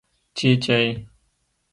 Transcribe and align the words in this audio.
🐤چېچۍ 0.37 0.85